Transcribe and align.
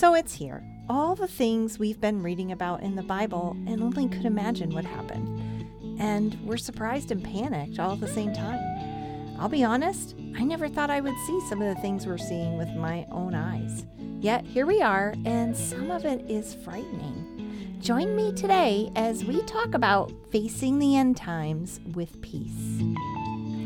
So 0.00 0.14
it's 0.14 0.32
here. 0.32 0.64
All 0.88 1.14
the 1.14 1.28
things 1.28 1.78
we've 1.78 2.00
been 2.00 2.22
reading 2.22 2.52
about 2.52 2.82
in 2.82 2.96
the 2.96 3.02
Bible 3.02 3.54
and 3.66 3.82
only 3.82 4.08
could 4.08 4.24
imagine 4.24 4.74
would 4.74 4.86
happen. 4.86 5.98
And 6.00 6.38
we're 6.42 6.56
surprised 6.56 7.10
and 7.10 7.22
panicked 7.22 7.78
all 7.78 7.92
at 7.92 8.00
the 8.00 8.08
same 8.08 8.32
time. 8.32 8.58
I'll 9.38 9.50
be 9.50 9.62
honest, 9.62 10.14
I 10.38 10.44
never 10.44 10.70
thought 10.70 10.88
I 10.88 11.02
would 11.02 11.14
see 11.26 11.40
some 11.50 11.60
of 11.60 11.76
the 11.76 11.82
things 11.82 12.06
we're 12.06 12.16
seeing 12.16 12.56
with 12.56 12.70
my 12.70 13.06
own 13.12 13.34
eyes. 13.34 13.84
Yet 14.20 14.46
here 14.46 14.64
we 14.64 14.80
are, 14.80 15.12
and 15.26 15.54
some 15.54 15.90
of 15.90 16.06
it 16.06 16.22
is 16.30 16.54
frightening. 16.54 17.76
Join 17.82 18.16
me 18.16 18.32
today 18.32 18.90
as 18.96 19.26
we 19.26 19.42
talk 19.42 19.74
about 19.74 20.10
facing 20.32 20.78
the 20.78 20.96
end 20.96 21.18
times 21.18 21.78
with 21.92 22.22
peace. 22.22 22.80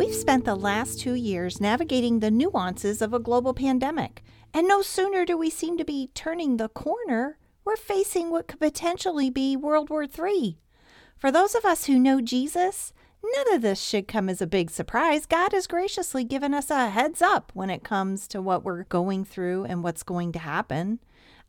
We've 0.00 0.14
spent 0.14 0.46
the 0.46 0.54
last 0.54 0.98
two 0.98 1.12
years 1.12 1.60
navigating 1.60 2.20
the 2.20 2.30
nuances 2.30 3.02
of 3.02 3.12
a 3.12 3.18
global 3.18 3.52
pandemic, 3.52 4.22
and 4.54 4.66
no 4.66 4.80
sooner 4.80 5.26
do 5.26 5.36
we 5.36 5.50
seem 5.50 5.76
to 5.76 5.84
be 5.84 6.08
turning 6.14 6.56
the 6.56 6.70
corner, 6.70 7.36
we're 7.66 7.76
facing 7.76 8.30
what 8.30 8.48
could 8.48 8.60
potentially 8.60 9.28
be 9.28 9.58
World 9.58 9.90
War 9.90 10.04
III. 10.04 10.58
For 11.18 11.30
those 11.30 11.54
of 11.54 11.66
us 11.66 11.84
who 11.84 11.98
know 11.98 12.22
Jesus, 12.22 12.94
none 13.22 13.52
of 13.52 13.60
this 13.60 13.78
should 13.78 14.08
come 14.08 14.30
as 14.30 14.40
a 14.40 14.46
big 14.46 14.70
surprise. 14.70 15.26
God 15.26 15.52
has 15.52 15.66
graciously 15.66 16.24
given 16.24 16.54
us 16.54 16.70
a 16.70 16.88
heads 16.88 17.20
up 17.20 17.52
when 17.52 17.68
it 17.68 17.84
comes 17.84 18.26
to 18.28 18.40
what 18.40 18.64
we're 18.64 18.84
going 18.84 19.26
through 19.26 19.64
and 19.64 19.84
what's 19.84 20.02
going 20.02 20.32
to 20.32 20.38
happen. 20.38 21.00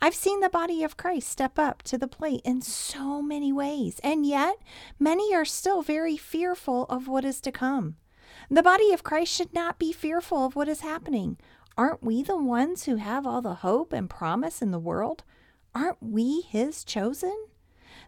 I've 0.01 0.13
seen 0.13 0.41
the 0.41 0.49
body 0.49 0.83
of 0.83 0.97
Christ 0.97 1.29
step 1.29 1.57
up 1.57 1.83
to 1.83 1.97
the 1.97 2.05
plate 2.05 2.41
in 2.43 2.61
so 2.61 3.21
many 3.21 3.53
ways, 3.53 4.01
and 4.03 4.25
yet 4.25 4.57
many 4.99 5.33
are 5.33 5.45
still 5.45 5.81
very 5.81 6.17
fearful 6.17 6.83
of 6.89 7.07
what 7.07 7.23
is 7.23 7.39
to 7.39 7.51
come. 7.53 7.95
The 8.53 8.61
body 8.61 8.91
of 8.91 9.01
Christ 9.01 9.31
should 9.31 9.53
not 9.53 9.79
be 9.79 9.93
fearful 9.93 10.45
of 10.45 10.57
what 10.57 10.67
is 10.67 10.81
happening. 10.81 11.37
Aren't 11.77 12.03
we 12.03 12.21
the 12.21 12.35
ones 12.35 12.83
who 12.83 12.97
have 12.97 13.25
all 13.25 13.41
the 13.41 13.55
hope 13.55 13.93
and 13.93 14.09
promise 14.09 14.61
in 14.61 14.71
the 14.71 14.77
world? 14.77 15.23
Aren't 15.73 16.03
we 16.03 16.41
His 16.41 16.83
chosen? 16.83 17.45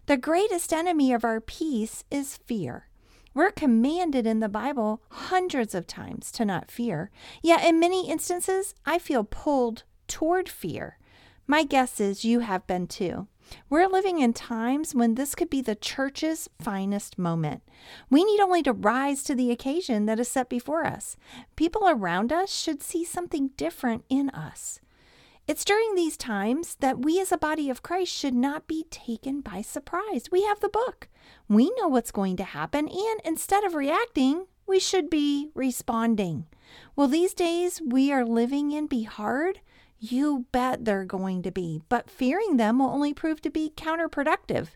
The 0.04 0.18
greatest 0.18 0.70
enemy 0.70 1.14
of 1.14 1.24
our 1.24 1.40
peace 1.40 2.04
is 2.10 2.36
fear. 2.36 2.88
We're 3.32 3.52
commanded 3.52 4.26
in 4.26 4.40
the 4.40 4.50
Bible 4.50 5.00
hundreds 5.08 5.74
of 5.74 5.86
times 5.86 6.30
to 6.32 6.44
not 6.44 6.70
fear, 6.70 7.10
yet 7.42 7.64
in 7.64 7.80
many 7.80 8.10
instances, 8.10 8.74
I 8.84 8.98
feel 8.98 9.24
pulled 9.24 9.84
toward 10.08 10.50
fear. 10.50 10.98
My 11.46 11.64
guess 11.64 12.00
is 12.00 12.26
you 12.26 12.40
have 12.40 12.66
been 12.66 12.86
too. 12.86 13.28
We're 13.68 13.88
living 13.88 14.20
in 14.20 14.32
times 14.32 14.94
when 14.94 15.14
this 15.14 15.34
could 15.34 15.50
be 15.50 15.60
the 15.60 15.74
church's 15.74 16.48
finest 16.60 17.18
moment. 17.18 17.62
We 18.10 18.24
need 18.24 18.40
only 18.40 18.62
to 18.62 18.72
rise 18.72 19.22
to 19.24 19.34
the 19.34 19.50
occasion 19.50 20.06
that 20.06 20.20
is 20.20 20.28
set 20.28 20.48
before 20.48 20.84
us. 20.84 21.16
People 21.56 21.88
around 21.88 22.32
us 22.32 22.54
should 22.54 22.82
see 22.82 23.04
something 23.04 23.50
different 23.56 24.04
in 24.08 24.30
us. 24.30 24.80
It's 25.46 25.64
during 25.64 25.94
these 25.94 26.16
times 26.16 26.76
that 26.80 27.04
we 27.04 27.20
as 27.20 27.30
a 27.30 27.36
body 27.36 27.68
of 27.68 27.82
Christ 27.82 28.12
should 28.12 28.34
not 28.34 28.66
be 28.66 28.86
taken 28.90 29.42
by 29.42 29.60
surprise. 29.60 30.30
We 30.30 30.44
have 30.44 30.60
the 30.60 30.70
book, 30.70 31.08
we 31.48 31.70
know 31.78 31.88
what's 31.88 32.10
going 32.10 32.36
to 32.38 32.44
happen, 32.44 32.88
and 32.88 33.20
instead 33.24 33.62
of 33.64 33.74
reacting, 33.74 34.46
we 34.66 34.80
should 34.80 35.10
be 35.10 35.50
responding. 35.54 36.46
Will 36.96 37.08
these 37.08 37.34
days 37.34 37.82
we 37.84 38.10
are 38.10 38.24
living 38.24 38.72
in 38.72 38.86
be 38.86 39.02
hard? 39.02 39.60
You 40.06 40.44
bet 40.52 40.84
they're 40.84 41.06
going 41.06 41.40
to 41.44 41.50
be, 41.50 41.80
but 41.88 42.10
fearing 42.10 42.58
them 42.58 42.78
will 42.78 42.90
only 42.90 43.14
prove 43.14 43.40
to 43.40 43.48
be 43.48 43.72
counterproductive. 43.74 44.68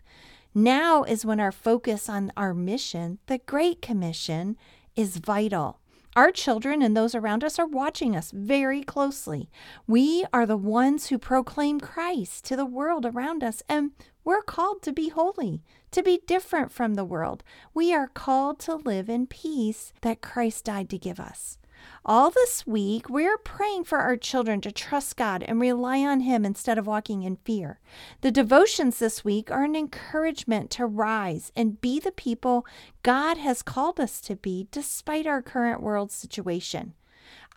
Now 0.55 1.03
is 1.03 1.23
when 1.23 1.39
our 1.39 1.51
focus 1.51 2.09
on 2.09 2.31
our 2.35 2.55
mission, 2.55 3.19
the 3.27 3.37
Great 3.37 3.79
Commission, 3.79 4.57
is 4.95 5.17
vital. 5.17 5.79
Our 6.15 6.31
children 6.31 6.81
and 6.81 6.97
those 6.97 7.13
around 7.13 7.43
us 7.43 7.59
are 7.59 7.67
watching 7.67 8.15
us 8.15 8.31
very 8.31 8.81
closely. 8.81 9.51
We 9.85 10.25
are 10.33 10.47
the 10.47 10.57
ones 10.57 11.09
who 11.09 11.19
proclaim 11.19 11.79
Christ 11.79 12.43
to 12.45 12.55
the 12.55 12.65
world 12.65 13.05
around 13.05 13.43
us, 13.43 13.61
and 13.69 13.91
we're 14.23 14.41
called 14.41 14.81
to 14.81 14.91
be 14.91 15.09
holy, 15.09 15.61
to 15.91 16.01
be 16.01 16.21
different 16.25 16.71
from 16.71 16.95
the 16.95 17.05
world. 17.05 17.43
We 17.75 17.93
are 17.93 18.07
called 18.07 18.57
to 18.61 18.77
live 18.77 19.09
in 19.09 19.27
peace 19.27 19.93
that 20.01 20.21
Christ 20.21 20.65
died 20.65 20.89
to 20.89 20.97
give 20.97 21.19
us. 21.19 21.58
All 22.05 22.31
this 22.31 22.65
week, 22.65 23.09
we're 23.09 23.37
praying 23.37 23.83
for 23.83 23.99
our 23.99 24.17
children 24.17 24.61
to 24.61 24.71
trust 24.71 25.17
God 25.17 25.43
and 25.43 25.59
rely 25.59 25.99
on 25.99 26.21
Him 26.21 26.45
instead 26.45 26.77
of 26.77 26.87
walking 26.87 27.23
in 27.23 27.35
fear. 27.37 27.79
The 28.21 28.31
devotions 28.31 28.99
this 28.99 29.23
week 29.23 29.51
are 29.51 29.63
an 29.63 29.75
encouragement 29.75 30.69
to 30.71 30.85
rise 30.85 31.51
and 31.55 31.81
be 31.81 31.99
the 31.99 32.11
people 32.11 32.65
God 33.03 33.37
has 33.37 33.61
called 33.61 33.99
us 33.99 34.21
to 34.21 34.35
be 34.35 34.67
despite 34.71 35.27
our 35.27 35.41
current 35.41 35.81
world 35.81 36.11
situation. 36.11 36.93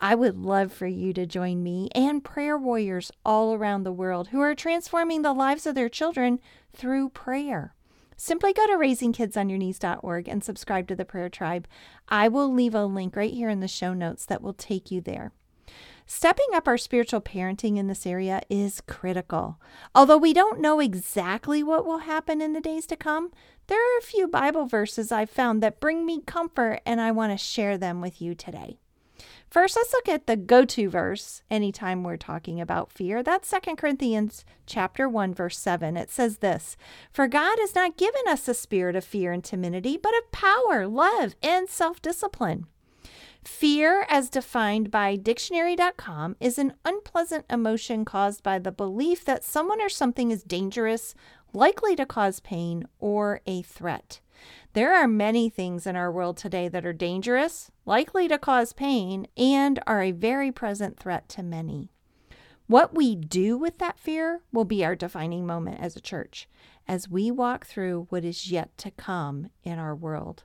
I 0.01 0.15
would 0.15 0.37
love 0.37 0.73
for 0.73 0.87
you 0.87 1.13
to 1.13 1.25
join 1.25 1.63
me 1.63 1.89
and 1.95 2.23
prayer 2.23 2.57
warriors 2.57 3.11
all 3.25 3.53
around 3.53 3.83
the 3.83 3.91
world 3.91 4.27
who 4.27 4.41
are 4.41 4.55
transforming 4.55 5.21
the 5.21 5.33
lives 5.33 5.65
of 5.65 5.75
their 5.75 5.89
children 5.89 6.39
through 6.73 7.09
prayer. 7.09 7.73
Simply 8.17 8.53
go 8.53 8.65
to 8.67 8.73
raisingkidsonyourknees.org 8.73 10.27
and 10.27 10.43
subscribe 10.43 10.87
to 10.87 10.95
the 10.95 11.05
prayer 11.05 11.29
tribe. 11.29 11.67
I 12.07 12.27
will 12.27 12.51
leave 12.51 12.75
a 12.75 12.85
link 12.85 13.15
right 13.15 13.33
here 13.33 13.49
in 13.49 13.59
the 13.59 13.67
show 13.67 13.93
notes 13.93 14.25
that 14.25 14.41
will 14.41 14.53
take 14.53 14.91
you 14.91 15.01
there. 15.01 15.31
Stepping 16.05 16.47
up 16.53 16.67
our 16.67 16.77
spiritual 16.77 17.21
parenting 17.21 17.77
in 17.77 17.87
this 17.87 18.05
area 18.05 18.41
is 18.49 18.81
critical. 18.81 19.59
Although 19.95 20.17
we 20.17 20.33
don't 20.33 20.59
know 20.59 20.79
exactly 20.79 21.63
what 21.63 21.85
will 21.85 21.99
happen 21.99 22.41
in 22.41 22.53
the 22.53 22.61
days 22.61 22.85
to 22.87 22.97
come, 22.97 23.31
there 23.67 23.79
are 23.79 23.97
a 23.97 24.03
few 24.03 24.27
Bible 24.27 24.65
verses 24.65 25.11
I've 25.11 25.29
found 25.29 25.63
that 25.63 25.79
bring 25.79 26.05
me 26.05 26.21
comfort, 26.21 26.81
and 26.85 26.99
I 26.99 27.11
want 27.11 27.31
to 27.31 27.37
share 27.37 27.77
them 27.77 28.01
with 28.01 28.21
you 28.21 28.35
today. 28.35 28.77
First, 29.53 29.75
let's 29.75 29.93
look 29.93 30.09
at 30.09 30.25
the 30.25 30.35
go-to 30.35 30.89
verse 30.89 31.43
anytime 31.47 32.03
we're 32.03 32.17
talking 32.17 32.59
about 32.59 32.91
fear. 32.91 33.21
That's 33.21 33.47
Second 33.47 33.75
Corinthians 33.75 34.45
chapter 34.65 35.07
1 35.07 35.31
verse 35.31 35.59
7. 35.59 35.95
It 35.95 36.09
says 36.09 36.39
this, 36.39 36.75
"For 37.11 37.27
God 37.27 37.59
has 37.59 37.75
not 37.75 37.95
given 37.95 38.23
us 38.27 38.47
a 38.47 38.55
spirit 38.55 38.95
of 38.95 39.05
fear 39.05 39.31
and 39.31 39.43
timidity, 39.43 39.95
but 39.95 40.17
of 40.17 40.31
power, 40.31 40.87
love, 40.87 41.35
and 41.43 41.69
self-discipline." 41.69 42.65
Fear, 43.45 44.07
as 44.09 44.31
defined 44.31 44.89
by 44.89 45.17
dictionary.com, 45.17 46.35
is 46.39 46.57
an 46.57 46.73
unpleasant 46.83 47.45
emotion 47.47 48.05
caused 48.05 48.41
by 48.41 48.57
the 48.57 48.71
belief 48.71 49.23
that 49.23 49.43
someone 49.43 49.81
or 49.81 49.89
something 49.89 50.31
is 50.31 50.41
dangerous, 50.41 51.13
likely 51.53 51.95
to 51.95 52.07
cause 52.07 52.39
pain, 52.39 52.87
or 52.99 53.39
a 53.45 53.61
threat. 53.61 54.19
There 54.73 54.93
are 54.93 55.07
many 55.07 55.49
things 55.49 55.85
in 55.85 55.95
our 55.95 56.11
world 56.11 56.37
today 56.37 56.67
that 56.67 56.85
are 56.85 56.93
dangerous, 56.93 57.71
likely 57.85 58.27
to 58.27 58.37
cause 58.37 58.73
pain, 58.73 59.27
and 59.37 59.79
are 59.85 60.01
a 60.01 60.11
very 60.11 60.51
present 60.51 60.99
threat 60.99 61.29
to 61.29 61.43
many. 61.43 61.91
What 62.67 62.95
we 62.95 63.15
do 63.15 63.57
with 63.57 63.77
that 63.79 63.99
fear 63.99 64.41
will 64.51 64.65
be 64.65 64.85
our 64.85 64.95
defining 64.95 65.45
moment 65.45 65.79
as 65.79 65.95
a 65.95 66.01
church 66.01 66.47
as 66.87 67.09
we 67.09 67.31
walk 67.31 67.65
through 67.65 68.07
what 68.09 68.25
is 68.25 68.51
yet 68.51 68.77
to 68.77 68.91
come 68.91 69.49
in 69.63 69.79
our 69.79 69.95
world. 69.95 70.43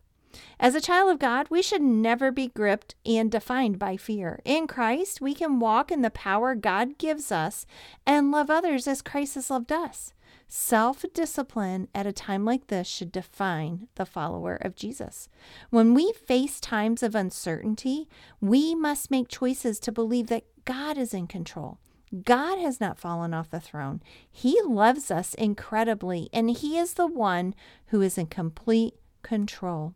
As 0.60 0.75
a 0.75 0.81
child 0.81 1.10
of 1.10 1.19
God, 1.19 1.48
we 1.48 1.62
should 1.62 1.82
never 1.82 2.31
be 2.31 2.48
gripped 2.48 2.94
and 3.06 3.31
defined 3.31 3.78
by 3.78 3.97
fear. 3.97 4.41
In 4.44 4.66
Christ, 4.66 5.20
we 5.20 5.34
can 5.34 5.58
walk 5.58 5.91
in 5.91 6.03
the 6.03 6.10
power 6.10 6.54
God 6.54 6.98
gives 6.98 7.32
us 7.32 7.66
and 8.06 8.31
love 8.31 8.50
others 8.50 8.87
as 8.87 9.03
Christ 9.03 9.37
has 9.37 9.50
loved 9.50 9.72
us. 9.72 10.12
Self 10.49 11.05
discipline 11.12 11.88
at 11.94 12.06
a 12.06 12.12
time 12.12 12.44
like 12.44 12.69
this 12.69 12.87
should 12.87 13.12
define 13.12 13.88
the 13.97 14.06
follower 14.06 14.56
of 14.56 14.76
Jesus. 14.76 15.29
When 15.70 15.94
we 15.94 16.12
face 16.12 16.61
times 16.61 17.02
of 17.02 17.14
uncertainty, 17.14 18.08
we 18.41 18.75
must 18.75 19.11
make 19.11 19.29
choices 19.29 19.79
to 19.81 19.93
believe 19.93 20.29
that 20.29 20.44
God 20.64 20.97
is 20.97 21.12
in 21.12 21.26
control. 21.26 21.79
God 22.25 22.58
has 22.58 22.81
not 22.81 22.99
fallen 22.99 23.35
off 23.35 23.50
the 23.50 23.61
throne. 23.61 24.02
He 24.31 24.61
loves 24.62 25.11
us 25.11 25.35
incredibly, 25.35 26.31
and 26.32 26.50
He 26.50 26.79
is 26.79 26.94
the 26.94 27.06
one 27.06 27.55
who 27.88 28.00
is 28.00 28.17
in 28.17 28.26
complete 28.26 28.94
control. 29.23 29.94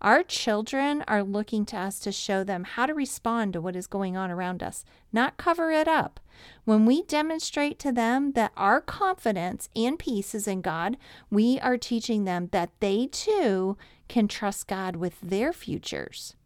Our 0.00 0.22
children 0.22 1.02
are 1.08 1.22
looking 1.22 1.66
to 1.66 1.76
us 1.76 1.98
to 2.00 2.12
show 2.12 2.44
them 2.44 2.64
how 2.64 2.86
to 2.86 2.94
respond 2.94 3.52
to 3.52 3.60
what 3.60 3.74
is 3.74 3.86
going 3.86 4.16
on 4.16 4.30
around 4.30 4.62
us, 4.62 4.84
not 5.12 5.36
cover 5.36 5.70
it 5.72 5.88
up. 5.88 6.20
When 6.64 6.86
we 6.86 7.02
demonstrate 7.02 7.78
to 7.80 7.90
them 7.90 8.32
that 8.32 8.52
our 8.56 8.80
confidence 8.80 9.68
and 9.74 9.98
peace 9.98 10.34
is 10.34 10.46
in 10.46 10.60
God, 10.60 10.96
we 11.30 11.58
are 11.60 11.76
teaching 11.76 12.24
them 12.24 12.48
that 12.52 12.70
they 12.78 13.08
too 13.08 13.76
can 14.08 14.28
trust 14.28 14.68
God 14.68 14.96
with 14.96 15.20
their 15.20 15.52
futures. 15.52 16.36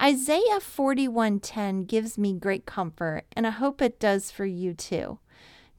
Isaiah 0.00 0.60
41:10 0.60 1.84
gives 1.84 2.16
me 2.16 2.32
great 2.32 2.64
comfort, 2.64 3.24
and 3.32 3.46
I 3.46 3.50
hope 3.50 3.82
it 3.82 4.00
does 4.00 4.30
for 4.30 4.46
you 4.46 4.72
too. 4.72 5.18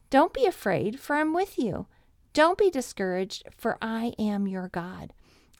Don't 0.09 0.33
be 0.33 0.45
afraid, 0.45 0.99
for 0.99 1.15
I'm 1.15 1.33
with 1.33 1.57
you. 1.57 1.87
Don't 2.33 2.57
be 2.57 2.69
discouraged, 2.69 3.43
for 3.57 3.77
I 3.81 4.13
am 4.19 4.47
your 4.47 4.67
God. 4.67 5.13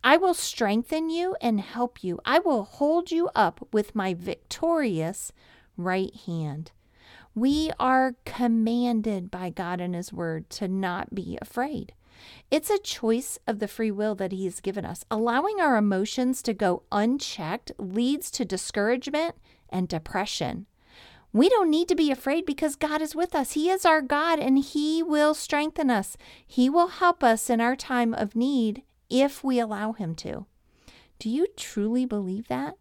I 0.04 0.18
will 0.18 0.34
strengthen 0.34 1.10
you 1.10 1.36
and 1.42 1.60
help 1.60 2.04
you. 2.04 2.20
I 2.26 2.40
will 2.40 2.64
hold 2.64 3.12
you 3.12 3.30
up 3.36 3.68
with 3.74 3.96
my 3.96 4.14
victorious 4.14 5.32
right 5.76 6.16
hand. 6.26 6.72
We 7.36 7.72
are 7.80 8.16
commanded 8.26 9.30
by 9.30 9.50
God 9.50 9.82
and 9.82 9.94
His 9.94 10.14
Word 10.14 10.50
to 10.52 10.68
not 10.68 11.14
be 11.14 11.38
afraid. 11.42 11.94
It's 12.50 12.70
a 12.70 12.80
choice 12.80 13.40
of 13.48 13.60
the 13.60 13.68
free 13.68 13.92
will 13.92 14.16
that 14.16 14.32
He 14.32 14.46
has 14.46 14.60
given 14.60 14.86
us. 14.86 15.06
Allowing 15.12 15.60
our 15.60 15.78
emotions 15.78 16.42
to 16.44 16.54
go 16.54 16.84
unchecked 16.92 17.72
leads 17.78 18.32
to 18.32 18.46
discouragement 18.46 19.36
and 19.70 19.88
depression. 19.88 20.66
We 21.32 21.48
don't 21.48 21.70
need 21.70 21.88
to 21.90 21.96
be 21.96 22.10
afraid 22.10 22.46
because 22.46 22.76
God 22.76 23.02
is 23.02 23.16
with 23.16 23.36
us. 23.36 23.52
He 23.52 23.70
is 23.70 23.86
our 23.86 24.02
God 24.02 24.40
and 24.40 24.58
He 24.58 25.04
will 25.04 25.34
strengthen 25.34 25.92
us. 25.92 26.18
He 26.46 26.70
will 26.70 26.88
help 26.88 27.24
us 27.24 27.50
in 27.50 27.62
our 27.62 27.76
time 27.76 28.14
of 28.14 28.36
need 28.36 28.82
if 29.10 29.44
we 29.44 29.60
allow 29.60 29.94
Him 29.94 30.16
to. 30.16 30.46
Do 31.20 31.30
you 31.30 31.48
truly 31.58 32.06
believe 32.06 32.48
that? 32.48 32.76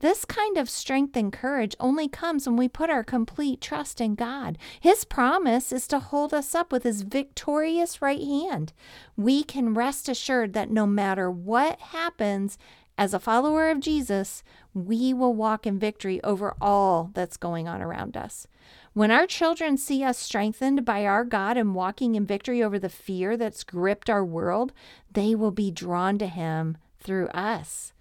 This 0.00 0.24
kind 0.24 0.56
of 0.56 0.68
strength 0.68 1.16
and 1.16 1.32
courage 1.32 1.76
only 1.78 2.08
comes 2.08 2.44
when 2.44 2.56
we 2.56 2.68
put 2.68 2.90
our 2.90 3.04
complete 3.04 3.60
trust 3.60 4.00
in 4.00 4.16
God. 4.16 4.58
His 4.80 5.04
promise 5.04 5.70
is 5.70 5.86
to 5.88 6.00
hold 6.00 6.34
us 6.34 6.56
up 6.56 6.72
with 6.72 6.82
His 6.82 7.02
victorious 7.02 8.02
right 8.02 8.20
hand. 8.20 8.72
We 9.16 9.44
can 9.44 9.74
rest 9.74 10.08
assured 10.08 10.54
that 10.54 10.70
no 10.70 10.86
matter 10.86 11.30
what 11.30 11.78
happens, 11.78 12.58
as 12.98 13.14
a 13.14 13.20
follower 13.20 13.70
of 13.70 13.80
Jesus, 13.80 14.42
we 14.74 15.14
will 15.14 15.34
walk 15.34 15.66
in 15.66 15.78
victory 15.78 16.22
over 16.22 16.54
all 16.60 17.10
that's 17.14 17.36
going 17.36 17.66
on 17.68 17.80
around 17.80 18.16
us. 18.16 18.46
When 18.94 19.10
our 19.10 19.26
children 19.26 19.78
see 19.78 20.04
us 20.04 20.18
strengthened 20.18 20.84
by 20.84 21.06
our 21.06 21.24
God 21.24 21.56
and 21.56 21.74
walking 21.74 22.14
in 22.14 22.26
victory 22.26 22.62
over 22.62 22.78
the 22.78 22.90
fear 22.90 23.38
that's 23.38 23.64
gripped 23.64 24.10
our 24.10 24.24
world, 24.24 24.72
they 25.10 25.34
will 25.34 25.50
be 25.50 25.70
drawn 25.70 26.18
to 26.18 26.26
Him 26.26 26.76
through 27.00 27.28
us. 27.28 27.94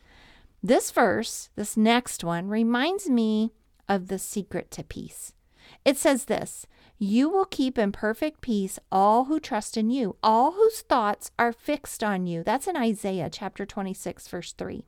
This 0.62 0.92
verse, 0.92 1.50
this 1.56 1.78
next 1.78 2.26
one, 2.26 2.50
reminds 2.50 3.10
me 3.10 3.54
of 3.88 4.08
the 4.08 4.20
secret 4.20 4.70
to 4.72 4.84
peace. 4.84 5.34
It 5.86 5.98
says 5.98 6.26
this 6.26 6.68
You 7.00 7.30
will 7.30 7.46
keep 7.46 7.78
in 7.78 7.94
perfect 7.94 8.42
peace 8.42 8.78
all 8.92 9.26
who 9.26 9.40
trust 9.40 9.78
in 9.78 9.90
you, 9.90 10.18
all 10.22 10.52
whose 10.52 10.82
thoughts 10.82 11.32
are 11.40 11.54
fixed 11.54 12.04
on 12.04 12.28
you. 12.28 12.44
That's 12.44 12.68
in 12.68 12.76
Isaiah 12.76 13.30
chapter 13.32 13.66
26, 13.66 14.28
verse 14.28 14.52
3. 14.52 14.86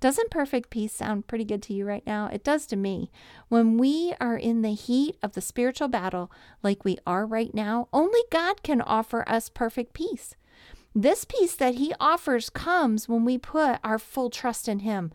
Doesn't 0.00 0.30
perfect 0.30 0.70
peace 0.70 0.92
sound 0.92 1.26
pretty 1.26 1.44
good 1.44 1.62
to 1.64 1.74
you 1.74 1.84
right 1.84 2.06
now? 2.06 2.28
It 2.32 2.44
does 2.44 2.66
to 2.66 2.76
me. 2.76 3.10
When 3.48 3.78
we 3.78 4.14
are 4.20 4.36
in 4.36 4.62
the 4.62 4.74
heat 4.74 5.16
of 5.22 5.32
the 5.32 5.40
spiritual 5.40 5.88
battle, 5.88 6.30
like 6.62 6.84
we 6.84 6.98
are 7.06 7.26
right 7.26 7.52
now, 7.54 7.88
only 7.92 8.20
God 8.30 8.62
can 8.62 8.80
offer 8.80 9.28
us 9.28 9.48
perfect 9.48 9.92
peace. 9.92 10.34
This 10.94 11.24
peace 11.24 11.54
that 11.56 11.76
He 11.76 11.94
offers 12.00 12.50
comes 12.50 13.08
when 13.08 13.24
we 13.24 13.38
put 13.38 13.78
our 13.84 13.98
full 13.98 14.30
trust 14.30 14.68
in 14.68 14.80
Him. 14.80 15.12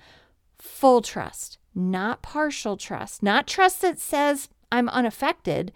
Full 0.60 1.02
trust, 1.02 1.58
not 1.76 2.22
partial 2.22 2.78
trust, 2.78 3.24
not 3.24 3.48
trust 3.48 3.82
that 3.82 4.00
says, 4.00 4.50
I'm 4.72 4.88
unaffected. 4.90 5.72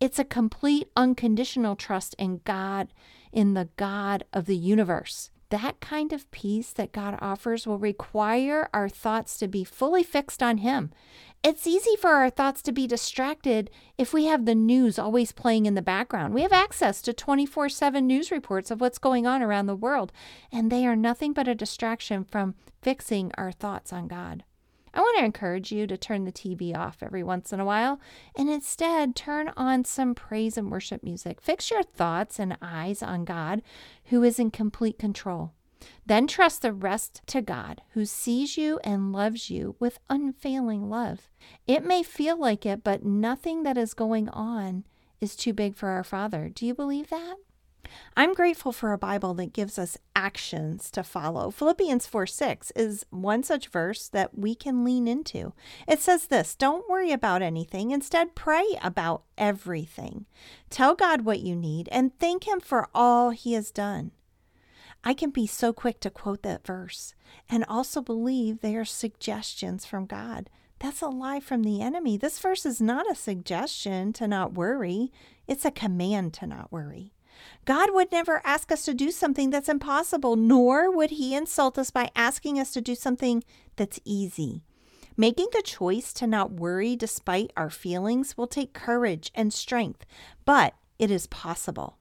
It's 0.00 0.18
a 0.18 0.24
complete 0.24 0.88
unconditional 0.96 1.76
trust 1.76 2.14
in 2.18 2.40
God, 2.44 2.88
in 3.32 3.54
the 3.54 3.68
God 3.76 4.24
of 4.32 4.46
the 4.46 4.56
universe. 4.56 5.30
That 5.52 5.80
kind 5.80 6.14
of 6.14 6.30
peace 6.30 6.72
that 6.72 6.92
God 6.92 7.18
offers 7.20 7.66
will 7.66 7.78
require 7.78 8.70
our 8.72 8.88
thoughts 8.88 9.36
to 9.36 9.46
be 9.46 9.64
fully 9.64 10.02
fixed 10.02 10.42
on 10.42 10.58
Him. 10.58 10.90
It's 11.42 11.66
easy 11.66 11.94
for 11.94 12.12
our 12.12 12.30
thoughts 12.30 12.62
to 12.62 12.72
be 12.72 12.86
distracted 12.86 13.68
if 13.98 14.14
we 14.14 14.24
have 14.24 14.46
the 14.46 14.54
news 14.54 14.98
always 14.98 15.30
playing 15.30 15.66
in 15.66 15.74
the 15.74 15.82
background. 15.82 16.32
We 16.32 16.40
have 16.40 16.54
access 16.54 17.02
to 17.02 17.12
24 17.12 17.68
7 17.68 18.06
news 18.06 18.30
reports 18.30 18.70
of 18.70 18.80
what's 18.80 18.96
going 18.96 19.26
on 19.26 19.42
around 19.42 19.66
the 19.66 19.76
world, 19.76 20.10
and 20.50 20.72
they 20.72 20.86
are 20.86 20.96
nothing 20.96 21.34
but 21.34 21.46
a 21.46 21.54
distraction 21.54 22.24
from 22.24 22.54
fixing 22.80 23.30
our 23.36 23.52
thoughts 23.52 23.92
on 23.92 24.08
God. 24.08 24.44
I 24.94 25.00
want 25.00 25.18
to 25.18 25.24
encourage 25.24 25.72
you 25.72 25.86
to 25.86 25.96
turn 25.96 26.24
the 26.24 26.32
TV 26.32 26.76
off 26.76 27.02
every 27.02 27.22
once 27.22 27.52
in 27.52 27.60
a 27.60 27.64
while 27.64 28.00
and 28.36 28.50
instead 28.50 29.16
turn 29.16 29.50
on 29.56 29.84
some 29.84 30.14
praise 30.14 30.58
and 30.58 30.70
worship 30.70 31.02
music. 31.02 31.40
Fix 31.40 31.70
your 31.70 31.82
thoughts 31.82 32.38
and 32.38 32.58
eyes 32.60 33.02
on 33.02 33.24
God, 33.24 33.62
who 34.06 34.22
is 34.22 34.38
in 34.38 34.50
complete 34.50 34.98
control. 34.98 35.52
Then 36.06 36.26
trust 36.26 36.62
the 36.62 36.72
rest 36.72 37.22
to 37.26 37.42
God, 37.42 37.82
who 37.90 38.04
sees 38.04 38.56
you 38.56 38.78
and 38.84 39.12
loves 39.12 39.50
you 39.50 39.76
with 39.80 39.98
unfailing 40.10 40.88
love. 40.88 41.28
It 41.66 41.84
may 41.84 42.02
feel 42.02 42.38
like 42.38 42.66
it, 42.66 42.84
but 42.84 43.04
nothing 43.04 43.62
that 43.62 43.78
is 43.78 43.94
going 43.94 44.28
on 44.28 44.84
is 45.20 45.36
too 45.36 45.52
big 45.52 45.74
for 45.76 45.88
our 45.88 46.04
Father. 46.04 46.48
Do 46.48 46.66
you 46.66 46.74
believe 46.74 47.08
that? 47.10 47.36
I'm 48.16 48.34
grateful 48.34 48.72
for 48.72 48.92
a 48.92 48.98
Bible 48.98 49.34
that 49.34 49.52
gives 49.52 49.78
us 49.78 49.98
actions 50.14 50.90
to 50.92 51.02
follow. 51.02 51.50
Philippians 51.50 52.06
4 52.06 52.26
6 52.26 52.70
is 52.76 53.06
one 53.10 53.42
such 53.42 53.68
verse 53.68 54.08
that 54.08 54.38
we 54.38 54.54
can 54.54 54.84
lean 54.84 55.08
into. 55.08 55.52
It 55.88 56.00
says 56.00 56.26
this 56.26 56.54
Don't 56.54 56.88
worry 56.88 57.12
about 57.12 57.42
anything, 57.42 57.90
instead, 57.90 58.34
pray 58.34 58.64
about 58.82 59.22
everything. 59.38 60.26
Tell 60.70 60.94
God 60.94 61.22
what 61.24 61.40
you 61.40 61.56
need 61.56 61.88
and 61.90 62.18
thank 62.18 62.46
Him 62.46 62.60
for 62.60 62.88
all 62.94 63.30
He 63.30 63.54
has 63.54 63.70
done. 63.70 64.12
I 65.04 65.14
can 65.14 65.30
be 65.30 65.46
so 65.46 65.72
quick 65.72 65.98
to 66.00 66.10
quote 66.10 66.42
that 66.42 66.66
verse 66.66 67.14
and 67.48 67.64
also 67.68 68.00
believe 68.00 68.60
they 68.60 68.76
are 68.76 68.84
suggestions 68.84 69.84
from 69.84 70.06
God. 70.06 70.48
That's 70.78 71.00
a 71.00 71.08
lie 71.08 71.40
from 71.40 71.62
the 71.62 71.80
enemy. 71.80 72.16
This 72.16 72.38
verse 72.38 72.66
is 72.66 72.80
not 72.80 73.10
a 73.10 73.14
suggestion 73.14 74.12
to 74.14 74.26
not 74.26 74.54
worry, 74.54 75.12
it's 75.46 75.64
a 75.64 75.70
command 75.70 76.34
to 76.34 76.46
not 76.46 76.72
worry. 76.72 77.12
God 77.64 77.90
would 77.92 78.10
never 78.10 78.40
ask 78.44 78.72
us 78.72 78.84
to 78.84 78.94
do 78.94 79.10
something 79.10 79.50
that's 79.50 79.68
impossible, 79.68 80.36
nor 80.36 80.90
would 80.90 81.10
He 81.10 81.34
insult 81.34 81.78
us 81.78 81.90
by 81.90 82.10
asking 82.16 82.58
us 82.58 82.72
to 82.72 82.80
do 82.80 82.94
something 82.94 83.44
that's 83.76 84.00
easy. 84.04 84.62
Making 85.16 85.48
the 85.52 85.62
choice 85.62 86.12
to 86.14 86.26
not 86.26 86.52
worry 86.52 86.96
despite 86.96 87.52
our 87.56 87.70
feelings 87.70 88.36
will 88.36 88.46
take 88.46 88.72
courage 88.72 89.30
and 89.34 89.52
strength, 89.52 90.06
but 90.44 90.74
it 90.98 91.10
is 91.10 91.26
possible. 91.26 91.98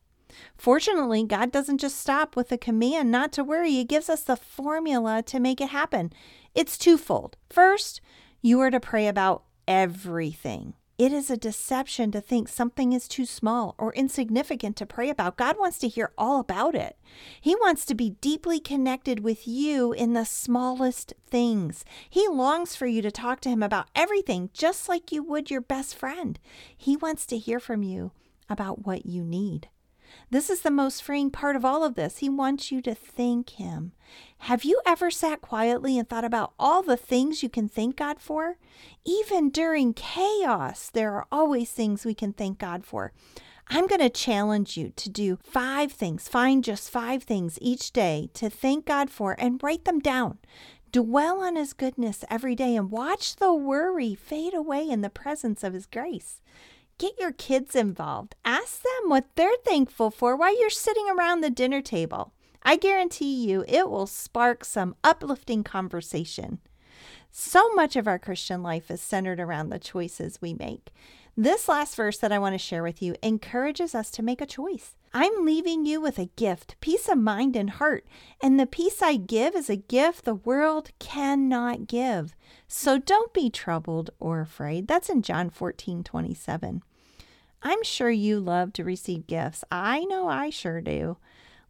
Fortunately, 0.57 1.23
God 1.23 1.51
doesn't 1.51 1.79
just 1.79 1.99
stop 1.99 2.35
with 2.35 2.49
the 2.49 2.57
command 2.57 3.11
not 3.11 3.33
to 3.33 3.44
worry, 3.44 3.71
He 3.71 3.83
gives 3.83 4.09
us 4.09 4.23
the 4.23 4.37
formula 4.37 5.21
to 5.23 5.39
make 5.39 5.59
it 5.59 5.69
happen. 5.69 6.13
It's 6.55 6.77
twofold. 6.77 7.37
First, 7.49 8.01
you 8.41 8.59
are 8.61 8.71
to 8.71 8.79
pray 8.79 9.07
about 9.07 9.44
everything. 9.67 10.73
It 11.01 11.12
is 11.12 11.31
a 11.31 11.36
deception 11.36 12.12
to 12.12 12.21
think 12.21 12.48
something 12.48 12.94
is 12.94 13.07
too 13.07 13.25
small 13.25 13.74
or 13.80 13.92
insignificant 13.94 14.75
to 14.75 14.86
pray 14.86 15.09
about. 15.09 15.36
God 15.36 15.57
wants 15.57 15.80
to 15.80 15.88
hear 15.88 16.12
all 16.15 16.39
about 16.39 16.75
it. 16.75 16.95
He 17.42 17.56
wants 17.56 17.85
to 17.85 17.95
be 17.95 18.11
deeply 18.21 18.59
connected 18.59 19.21
with 19.21 19.47
you 19.47 19.94
in 19.94 20.14
the 20.14 20.25
smallest 20.25 21.16
things. 21.25 21.83
He 22.07 22.28
longs 22.28 22.75
for 22.75 22.85
you 22.85 23.02
to 23.02 23.09
talk 23.09 23.42
to 23.42 23.49
Him 23.49 23.64
about 23.64 23.90
everything, 23.95 24.52
just 24.54 24.87
like 24.87 25.11
you 25.11 25.23
would 25.23 25.49
your 25.49 25.59
best 25.59 25.95
friend. 25.95 26.37
He 26.78 26.95
wants 26.95 27.25
to 27.25 27.37
hear 27.40 27.59
from 27.59 27.81
you 27.81 28.11
about 28.47 28.85
what 28.85 29.07
you 29.07 29.23
need. 29.23 29.69
This 30.30 30.49
is 30.49 30.61
the 30.61 30.71
most 30.71 31.03
freeing 31.03 31.30
part 31.30 31.56
of 31.56 31.65
all 31.65 31.83
of 31.83 31.95
this. 31.95 32.18
He 32.18 32.30
wants 32.30 32.71
you 32.71 32.81
to 32.81 32.95
thank 32.95 33.51
Him. 33.51 33.91
Have 34.39 34.63
you 34.63 34.81
ever 34.85 35.11
sat 35.11 35.41
quietly 35.41 35.97
and 35.97 36.07
thought 36.07 36.25
about 36.25 36.53
all 36.57 36.81
the 36.81 36.97
things 36.97 37.44
you 37.44 37.49
can 37.49 37.68
thank 37.68 37.97
God 37.97 38.19
for? 38.19 38.57
Even 39.06 39.49
during 39.49 39.94
chaos, 39.94 40.89
there 40.89 41.13
are 41.13 41.27
always 41.31 41.71
things 41.71 42.06
we 42.06 42.13
can 42.13 42.33
thank 42.33 42.59
God 42.59 42.85
for. 42.85 43.11
I'm 43.68 43.87
going 43.87 44.01
to 44.01 44.09
challenge 44.09 44.75
you 44.75 44.91
to 44.97 45.09
do 45.09 45.37
five 45.44 45.91
things. 45.94 46.27
Find 46.27 46.63
just 46.63 46.89
five 46.89 47.23
things 47.23 47.57
each 47.61 47.91
day 47.91 48.30
to 48.33 48.49
thank 48.49 48.85
God 48.85 49.09
for 49.09 49.35
and 49.39 49.61
write 49.63 49.85
them 49.85 49.99
down. 49.99 50.39
Dwell 50.91 51.41
on 51.41 51.56
His 51.56 51.71
goodness 51.71 52.25
every 52.30 52.53
day 52.53 52.75
and 52.75 52.91
watch 52.91 53.37
the 53.37 53.53
worry 53.53 54.13
fade 54.13 54.53
away 54.53 54.89
in 54.89 55.01
the 55.01 55.09
presence 55.09 55.63
of 55.63 55.73
His 55.73 55.85
grace. 55.85 56.41
Get 57.01 57.19
your 57.19 57.31
kids 57.31 57.75
involved. 57.75 58.35
Ask 58.45 58.83
them 58.83 59.09
what 59.09 59.25
they're 59.35 59.49
thankful 59.65 60.11
for 60.11 60.35
while 60.35 60.55
you're 60.55 60.69
sitting 60.69 61.09
around 61.09 61.41
the 61.41 61.49
dinner 61.49 61.81
table. 61.81 62.31
I 62.61 62.75
guarantee 62.75 63.43
you 63.43 63.65
it 63.67 63.89
will 63.89 64.05
spark 64.05 64.63
some 64.63 64.95
uplifting 65.03 65.63
conversation. 65.63 66.59
So 67.31 67.73
much 67.73 67.95
of 67.95 68.07
our 68.07 68.19
Christian 68.19 68.61
life 68.61 68.91
is 68.91 69.01
centered 69.01 69.39
around 69.39 69.69
the 69.69 69.79
choices 69.79 70.43
we 70.43 70.53
make. 70.53 70.91
This 71.35 71.67
last 71.67 71.95
verse 71.95 72.19
that 72.19 72.31
I 72.31 72.37
want 72.37 72.53
to 72.53 72.59
share 72.59 72.83
with 72.83 73.01
you 73.01 73.15
encourages 73.23 73.95
us 73.95 74.11
to 74.11 74.21
make 74.21 74.39
a 74.39 74.45
choice. 74.45 74.95
I'm 75.11 75.43
leaving 75.43 75.87
you 75.87 75.99
with 76.01 76.19
a 76.19 76.29
gift, 76.35 76.75
peace 76.81 77.09
of 77.09 77.17
mind 77.17 77.55
and 77.55 77.71
heart. 77.71 78.05
And 78.43 78.59
the 78.59 78.67
peace 78.67 79.01
I 79.01 79.15
give 79.15 79.55
is 79.55 79.71
a 79.71 79.75
gift 79.75 80.23
the 80.23 80.35
world 80.35 80.91
cannot 80.99 81.87
give. 81.87 82.35
So 82.67 82.99
don't 82.99 83.33
be 83.33 83.49
troubled 83.49 84.11
or 84.19 84.39
afraid. 84.39 84.87
That's 84.87 85.09
in 85.09 85.23
John 85.23 85.49
14 85.49 86.03
27. 86.03 86.83
I'm 87.63 87.83
sure 87.83 88.09
you 88.09 88.39
love 88.39 88.73
to 88.73 88.83
receive 88.83 89.27
gifts. 89.27 89.63
I 89.71 90.06
know 90.06 90.27
I 90.27 90.49
sure 90.49 90.81
do. 90.81 91.18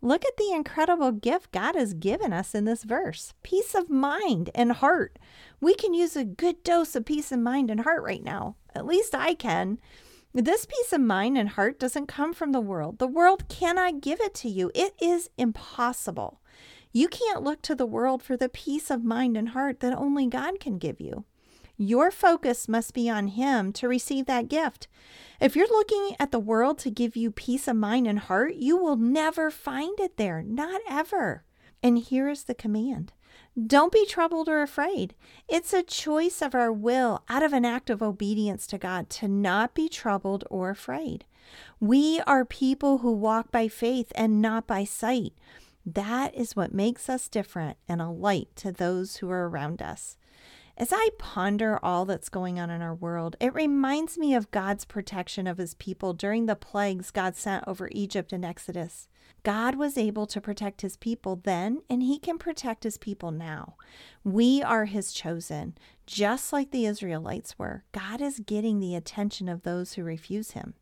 Look 0.01 0.25
at 0.25 0.35
the 0.37 0.51
incredible 0.51 1.11
gift 1.11 1.51
God 1.51 1.75
has 1.75 1.93
given 1.93 2.33
us 2.33 2.55
in 2.55 2.65
this 2.65 2.83
verse 2.83 3.33
peace 3.43 3.75
of 3.75 3.89
mind 3.89 4.49
and 4.55 4.71
heart. 4.71 5.19
We 5.59 5.75
can 5.75 5.93
use 5.93 6.15
a 6.15 6.25
good 6.25 6.63
dose 6.63 6.95
of 6.95 7.05
peace 7.05 7.31
of 7.31 7.39
mind 7.39 7.69
and 7.69 7.81
heart 7.81 8.01
right 8.01 8.23
now. 8.23 8.55
At 8.73 8.85
least 8.85 9.13
I 9.13 9.35
can. 9.35 9.77
This 10.33 10.65
peace 10.65 10.93
of 10.93 11.01
mind 11.01 11.37
and 11.37 11.49
heart 11.49 11.77
doesn't 11.77 12.07
come 12.07 12.33
from 12.33 12.51
the 12.51 12.61
world. 12.61 12.97
The 12.97 13.07
world 13.07 13.47
cannot 13.49 14.01
give 14.01 14.21
it 14.21 14.33
to 14.35 14.49
you, 14.49 14.71
it 14.73 14.95
is 15.01 15.29
impossible. 15.37 16.41
You 16.93 17.07
can't 17.07 17.43
look 17.43 17.61
to 17.63 17.75
the 17.75 17.85
world 17.85 18.23
for 18.23 18.35
the 18.35 18.49
peace 18.49 18.89
of 18.89 19.03
mind 19.03 19.37
and 19.37 19.49
heart 19.49 19.81
that 19.81 19.97
only 19.97 20.27
God 20.27 20.59
can 20.59 20.77
give 20.77 20.99
you. 20.99 21.25
Your 21.81 22.11
focus 22.11 22.67
must 22.67 22.93
be 22.93 23.09
on 23.09 23.29
Him 23.29 23.73
to 23.73 23.87
receive 23.87 24.27
that 24.27 24.49
gift. 24.49 24.87
If 25.39 25.55
you're 25.55 25.65
looking 25.67 26.15
at 26.19 26.29
the 26.29 26.37
world 26.37 26.77
to 26.79 26.91
give 26.91 27.15
you 27.15 27.31
peace 27.31 27.67
of 27.67 27.75
mind 27.75 28.05
and 28.05 28.19
heart, 28.19 28.53
you 28.53 28.77
will 28.77 28.97
never 28.97 29.49
find 29.49 29.99
it 29.99 30.17
there, 30.17 30.43
not 30.43 30.79
ever. 30.87 31.43
And 31.81 31.97
here 31.97 32.29
is 32.29 32.43
the 32.43 32.53
command 32.53 33.13
don't 33.65 33.91
be 33.91 34.05
troubled 34.05 34.47
or 34.47 34.61
afraid. 34.61 35.15
It's 35.49 35.73
a 35.73 35.81
choice 35.81 36.43
of 36.43 36.53
our 36.53 36.71
will 36.71 37.23
out 37.27 37.41
of 37.41 37.51
an 37.51 37.65
act 37.65 37.89
of 37.89 38.03
obedience 38.03 38.67
to 38.67 38.77
God 38.77 39.09
to 39.09 39.27
not 39.27 39.73
be 39.73 39.89
troubled 39.89 40.43
or 40.51 40.69
afraid. 40.69 41.25
We 41.79 42.21
are 42.27 42.45
people 42.45 42.99
who 42.99 43.11
walk 43.11 43.51
by 43.51 43.67
faith 43.67 44.11
and 44.13 44.39
not 44.39 44.67
by 44.67 44.83
sight. 44.83 45.33
That 45.83 46.35
is 46.35 46.55
what 46.55 46.75
makes 46.75 47.09
us 47.09 47.27
different 47.27 47.77
and 47.89 48.03
a 48.03 48.09
light 48.09 48.49
to 48.57 48.71
those 48.71 49.15
who 49.15 49.31
are 49.31 49.49
around 49.49 49.81
us. 49.81 50.15
As 50.77 50.91
I 50.93 51.09
ponder 51.17 51.79
all 51.83 52.05
that's 52.05 52.29
going 52.29 52.59
on 52.59 52.69
in 52.69 52.81
our 52.81 52.95
world, 52.95 53.35
it 53.39 53.53
reminds 53.53 54.17
me 54.17 54.33
of 54.33 54.51
God's 54.51 54.85
protection 54.85 55.45
of 55.45 55.57
his 55.57 55.73
people 55.73 56.13
during 56.13 56.45
the 56.45 56.55
plagues 56.55 57.11
God 57.11 57.35
sent 57.35 57.63
over 57.67 57.89
Egypt 57.91 58.31
and 58.31 58.45
Exodus. 58.45 59.07
God 59.43 59.75
was 59.75 59.97
able 59.97 60.27
to 60.27 60.39
protect 60.39 60.81
his 60.81 60.97
people 60.97 61.35
then, 61.35 61.81
and 61.89 62.03
he 62.03 62.19
can 62.19 62.37
protect 62.37 62.83
his 62.83 62.97
people 62.97 63.31
now. 63.31 63.75
We 64.23 64.61
are 64.61 64.85
his 64.85 65.13
chosen, 65.13 65.75
just 66.05 66.53
like 66.53 66.71
the 66.71 66.85
Israelites 66.85 67.57
were. 67.57 67.83
God 67.91 68.21
is 68.21 68.39
getting 68.39 68.79
the 68.79 68.95
attention 68.95 69.49
of 69.49 69.63
those 69.63 69.93
who 69.93 70.03
refuse 70.03 70.51
him. 70.51 70.75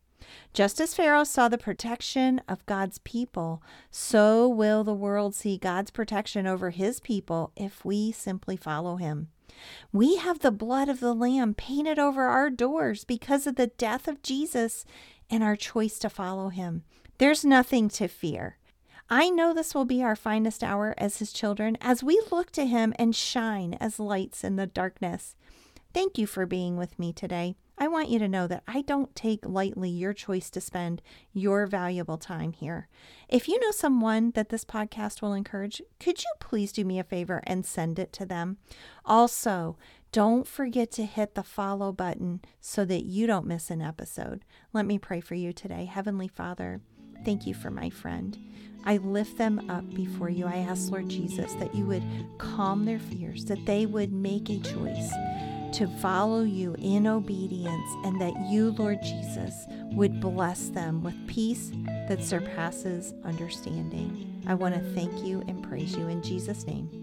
Just 0.52 0.80
as 0.80 0.94
Pharaoh 0.94 1.24
saw 1.24 1.48
the 1.48 1.58
protection 1.58 2.42
of 2.46 2.66
God's 2.66 2.98
people, 2.98 3.62
so 3.90 4.46
will 4.46 4.84
the 4.84 4.94
world 4.94 5.34
see 5.34 5.56
God's 5.56 5.90
protection 5.90 6.46
over 6.46 6.70
his 6.70 7.00
people 7.00 7.52
if 7.56 7.84
we 7.84 8.12
simply 8.12 8.56
follow 8.56 8.96
him. 8.96 9.28
We 9.92 10.16
have 10.16 10.40
the 10.40 10.50
blood 10.50 10.88
of 10.88 11.00
the 11.00 11.14
Lamb 11.14 11.54
painted 11.54 11.98
over 11.98 12.24
our 12.24 12.50
doors 12.50 13.04
because 13.04 13.46
of 13.46 13.56
the 13.56 13.68
death 13.68 14.08
of 14.08 14.22
Jesus 14.22 14.84
and 15.28 15.42
our 15.42 15.56
choice 15.56 15.98
to 16.00 16.10
follow 16.10 16.48
him. 16.48 16.84
There's 17.18 17.44
nothing 17.44 17.88
to 17.90 18.08
fear. 18.08 18.58
I 19.08 19.28
know 19.28 19.52
this 19.52 19.74
will 19.74 19.84
be 19.84 20.02
our 20.02 20.16
finest 20.16 20.62
hour 20.62 20.94
as 20.96 21.18
his 21.18 21.32
children 21.32 21.76
as 21.80 22.02
we 22.02 22.22
look 22.30 22.52
to 22.52 22.64
him 22.64 22.94
and 22.98 23.14
shine 23.14 23.74
as 23.80 23.98
lights 23.98 24.44
in 24.44 24.56
the 24.56 24.66
darkness. 24.66 25.34
Thank 25.92 26.16
you 26.16 26.26
for 26.26 26.46
being 26.46 26.76
with 26.76 26.98
me 26.98 27.12
today. 27.12 27.56
I 27.80 27.88
want 27.88 28.10
you 28.10 28.18
to 28.18 28.28
know 28.28 28.46
that 28.46 28.62
I 28.68 28.82
don't 28.82 29.16
take 29.16 29.40
lightly 29.46 29.88
your 29.88 30.12
choice 30.12 30.50
to 30.50 30.60
spend 30.60 31.00
your 31.32 31.66
valuable 31.66 32.18
time 32.18 32.52
here. 32.52 32.88
If 33.26 33.48
you 33.48 33.58
know 33.58 33.70
someone 33.70 34.32
that 34.32 34.50
this 34.50 34.66
podcast 34.66 35.22
will 35.22 35.32
encourage, 35.32 35.80
could 35.98 36.22
you 36.22 36.30
please 36.40 36.72
do 36.72 36.84
me 36.84 36.98
a 36.98 37.04
favor 37.04 37.42
and 37.46 37.64
send 37.64 37.98
it 37.98 38.12
to 38.12 38.26
them? 38.26 38.58
Also, 39.06 39.78
don't 40.12 40.46
forget 40.46 40.90
to 40.92 41.06
hit 41.06 41.34
the 41.34 41.42
follow 41.42 41.90
button 41.90 42.42
so 42.60 42.84
that 42.84 43.04
you 43.04 43.26
don't 43.26 43.46
miss 43.46 43.70
an 43.70 43.80
episode. 43.80 44.44
Let 44.74 44.84
me 44.84 44.98
pray 44.98 45.20
for 45.20 45.34
you 45.34 45.54
today. 45.54 45.86
Heavenly 45.86 46.28
Father, 46.28 46.82
Thank 47.24 47.46
you 47.46 47.54
for 47.54 47.70
my 47.70 47.90
friend. 47.90 48.38
I 48.84 48.96
lift 48.96 49.36
them 49.36 49.70
up 49.70 49.88
before 49.94 50.30
you. 50.30 50.46
I 50.46 50.56
ask, 50.56 50.90
Lord 50.90 51.08
Jesus, 51.08 51.52
that 51.54 51.74
you 51.74 51.84
would 51.84 52.02
calm 52.38 52.86
their 52.86 52.98
fears, 52.98 53.44
that 53.46 53.66
they 53.66 53.84
would 53.84 54.12
make 54.12 54.48
a 54.48 54.58
choice 54.58 55.12
to 55.74 55.86
follow 55.98 56.42
you 56.42 56.74
in 56.78 57.06
obedience, 57.06 57.90
and 58.04 58.20
that 58.20 58.34
you, 58.48 58.72
Lord 58.72 59.02
Jesus, 59.02 59.66
would 59.92 60.20
bless 60.20 60.68
them 60.68 61.02
with 61.02 61.14
peace 61.26 61.72
that 62.08 62.22
surpasses 62.22 63.14
understanding. 63.24 64.42
I 64.46 64.54
want 64.54 64.74
to 64.74 64.80
thank 64.94 65.24
you 65.24 65.42
and 65.48 65.62
praise 65.62 65.96
you 65.96 66.08
in 66.08 66.22
Jesus' 66.22 66.66
name. 66.66 66.99